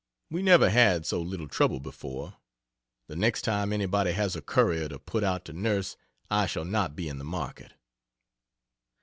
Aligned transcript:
We 0.31 0.41
never 0.41 0.71
had 0.71 1.05
so 1.05 1.21
little 1.21 1.47
trouble 1.47 1.79
before. 1.79 2.37
The 3.05 3.15
next 3.15 3.43
time 3.43 3.71
anybody 3.71 4.13
has 4.13 4.35
a 4.35 4.41
courier 4.41 4.89
to 4.89 4.97
put 4.97 5.23
out 5.23 5.45
to 5.45 5.53
nurse, 5.53 5.95
I 6.27 6.47
shall 6.47 6.65
not 6.65 6.95
be 6.95 7.07
in 7.07 7.19
the 7.19 7.23
market. 7.23 7.73